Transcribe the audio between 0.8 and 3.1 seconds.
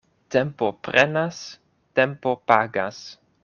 prenas, tempo pagas.